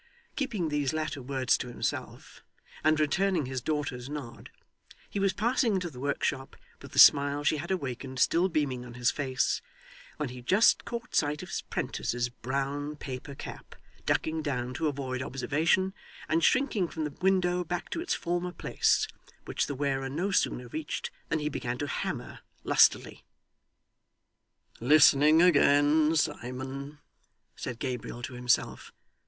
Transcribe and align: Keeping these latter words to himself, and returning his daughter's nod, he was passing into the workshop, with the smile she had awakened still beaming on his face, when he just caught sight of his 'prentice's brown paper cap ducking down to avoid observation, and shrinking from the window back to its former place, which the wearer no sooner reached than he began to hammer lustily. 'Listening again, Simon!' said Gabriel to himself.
Keeping 0.35 0.69
these 0.69 0.93
latter 0.93 1.21
words 1.21 1.59
to 1.59 1.67
himself, 1.67 2.43
and 2.83 2.99
returning 2.99 3.45
his 3.45 3.61
daughter's 3.61 4.09
nod, 4.09 4.49
he 5.11 5.19
was 5.19 5.31
passing 5.31 5.75
into 5.75 5.91
the 5.91 5.99
workshop, 5.99 6.55
with 6.81 6.93
the 6.93 6.97
smile 6.97 7.43
she 7.43 7.57
had 7.57 7.69
awakened 7.69 8.17
still 8.17 8.49
beaming 8.49 8.83
on 8.83 8.95
his 8.95 9.11
face, 9.11 9.61
when 10.17 10.29
he 10.29 10.41
just 10.41 10.85
caught 10.85 11.13
sight 11.13 11.43
of 11.43 11.49
his 11.49 11.61
'prentice's 11.61 12.29
brown 12.29 12.95
paper 12.95 13.35
cap 13.35 13.75
ducking 14.07 14.41
down 14.41 14.73
to 14.73 14.87
avoid 14.87 15.21
observation, 15.21 15.93
and 16.27 16.43
shrinking 16.43 16.87
from 16.87 17.03
the 17.03 17.13
window 17.21 17.63
back 17.63 17.87
to 17.91 18.01
its 18.01 18.15
former 18.15 18.51
place, 18.51 19.07
which 19.45 19.67
the 19.67 19.75
wearer 19.75 20.09
no 20.09 20.31
sooner 20.31 20.67
reached 20.69 21.11
than 21.29 21.37
he 21.37 21.47
began 21.47 21.77
to 21.77 21.85
hammer 21.85 22.39
lustily. 22.63 23.23
'Listening 24.79 25.43
again, 25.43 26.15
Simon!' 26.15 26.97
said 27.55 27.77
Gabriel 27.77 28.23
to 28.23 28.33
himself. 28.33 28.91